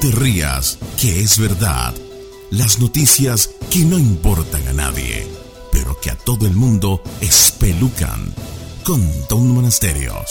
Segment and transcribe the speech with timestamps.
[0.00, 1.94] te rías, que es verdad.
[2.50, 5.26] Las noticias que no importan a nadie,
[5.70, 8.34] pero que a todo el mundo espelucan.
[8.82, 10.30] Con Don Monasterios.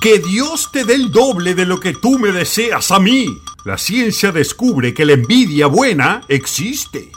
[0.00, 3.26] Que Dios te dé el doble de lo que tú me deseas a mí.
[3.64, 7.12] La ciencia descubre que la envidia buena existe.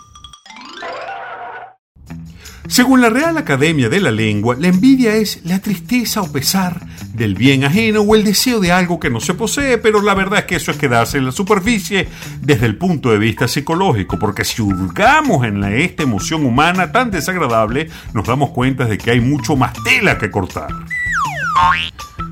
[2.72, 6.80] Según la Real Academia de la Lengua, la envidia es la tristeza o pesar
[7.14, 10.40] del bien ajeno o el deseo de algo que no se posee, pero la verdad
[10.40, 12.08] es que eso es quedarse en la superficie
[12.40, 17.12] desde el punto de vista psicológico, porque si hurgamos en la, esta emoción humana tan
[17.12, 20.70] desagradable, nos damos cuenta de que hay mucho más tela que cortar.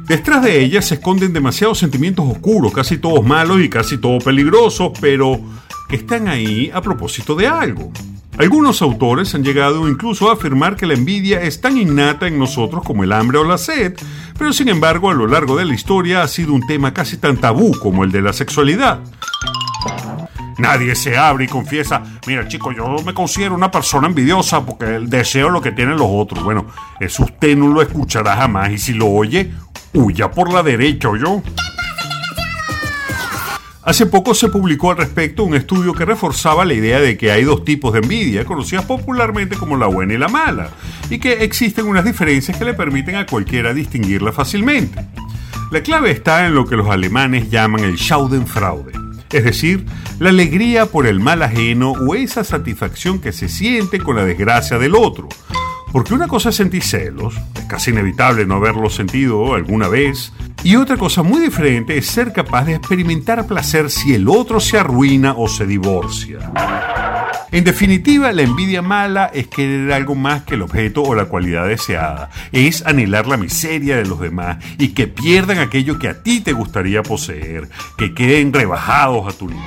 [0.06, 4.94] Detrás de ella se esconden demasiados sentimientos oscuros, casi todos malos y casi todos peligrosos,
[5.02, 5.38] pero
[5.90, 7.92] que están ahí a propósito de algo.
[8.40, 12.86] Algunos autores han llegado incluso a afirmar que la envidia es tan innata en nosotros
[12.86, 13.96] como el hambre o la sed,
[14.38, 17.36] pero sin embargo a lo largo de la historia ha sido un tema casi tan
[17.36, 19.02] tabú como el de la sexualidad.
[20.58, 25.50] Nadie se abre y confiesa, mira chico, yo me considero una persona envidiosa porque deseo
[25.50, 26.42] lo que tienen los otros.
[26.42, 26.68] Bueno,
[27.02, 29.52] eso usted no lo escuchará jamás y si lo oye,
[29.94, 31.44] huya por la derecha, yo.
[33.90, 37.44] Hace poco se publicó al respecto un estudio que reforzaba la idea de que hay
[37.44, 40.70] dos tipos de envidia, conocidas popularmente como la buena y la mala,
[41.10, 45.08] y que existen unas diferencias que le permiten a cualquiera distinguirla fácilmente.
[45.72, 48.92] La clave está en lo que los alemanes llaman el Schadenfreude,
[49.32, 49.88] es decir,
[50.20, 54.78] la alegría por el mal ajeno o esa satisfacción que se siente con la desgracia
[54.78, 55.30] del otro,
[55.92, 60.32] porque una cosa es sentir celos, es casi inevitable no haberlo sentido alguna vez,
[60.64, 64.78] y otra cosa muy diferente es ser capaz de experimentar placer si el otro se
[64.78, 66.52] arruina o se divorcia.
[67.52, 71.68] En definitiva, la envidia mala es querer algo más que el objeto o la cualidad
[71.68, 72.30] deseada.
[72.52, 76.54] Es anhelar la miseria de los demás y que pierdan aquello que a ti te
[76.54, 77.68] gustaría poseer,
[77.98, 79.64] que queden rebajados a tu nivel.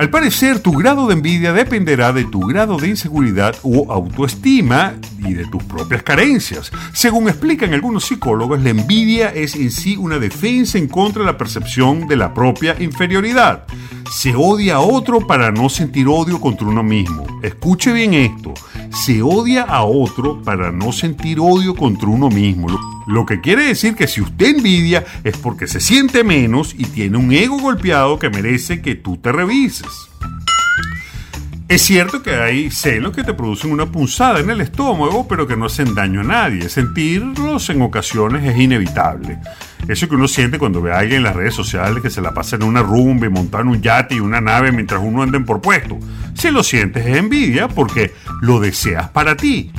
[0.00, 4.94] Al parecer, tu grado de envidia dependerá de tu grado de inseguridad o autoestima
[5.30, 6.70] y de tus propias carencias.
[6.92, 11.38] Según explican algunos psicólogos, la envidia es en sí una defensa en contra de la
[11.38, 13.64] percepción de la propia inferioridad.
[14.12, 17.26] Se odia a otro para no sentir odio contra uno mismo.
[17.42, 18.54] Escuche bien esto.
[18.90, 22.68] Se odia a otro para no sentir odio contra uno mismo.
[23.06, 27.16] Lo que quiere decir que si usted envidia es porque se siente menos y tiene
[27.18, 30.10] un ego golpeado que merece que tú te revises.
[31.70, 35.56] Es cierto que hay celos que te producen una punzada en el estómago, pero que
[35.56, 36.68] no hacen daño a nadie.
[36.68, 39.38] Sentirlos en ocasiones es inevitable.
[39.86, 42.34] Eso que uno siente cuando ve a alguien en las redes sociales que se la
[42.34, 45.38] pasa en una rumba y monta en un yate y una nave mientras uno anda
[45.38, 45.96] por puesto.
[46.34, 49.70] Si lo sientes es envidia porque lo deseas para ti.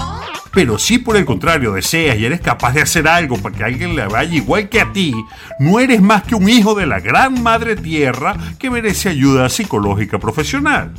[0.53, 3.97] Pero si por el contrario deseas y eres capaz de hacer algo para que alguien
[3.97, 5.13] le vaya igual que a ti,
[5.59, 10.19] no eres más que un hijo de la gran madre tierra que merece ayuda psicológica
[10.19, 10.93] profesional.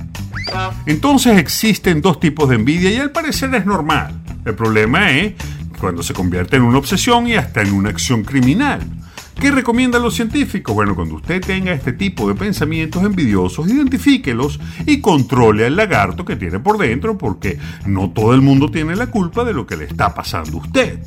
[0.87, 4.21] Entonces existen dos tipos de envidia y al parecer es normal.
[4.45, 5.35] El problema es
[5.79, 8.81] cuando se convierte en una obsesión y hasta en una acción criminal.
[9.41, 10.75] ¿Qué recomiendan los científicos?
[10.75, 16.37] Bueno, cuando usted tenga este tipo de pensamientos envidiosos, identifíquelos y controle al lagarto que
[16.37, 19.87] tiene por dentro, porque no todo el mundo tiene la culpa de lo que le
[19.87, 21.01] está pasando a usted.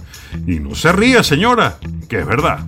[0.46, 1.78] Y no se ría, señora,
[2.10, 2.68] que es verdad.